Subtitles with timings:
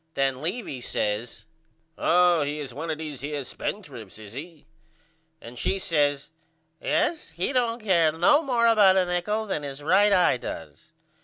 [0.15, 1.45] Then Levy says
[1.95, 4.65] Oh he is one of these here spendrifts is he?
[5.39, 6.31] and she says
[6.81, 10.91] Yes he don't care no more about a nichol than his right eye does.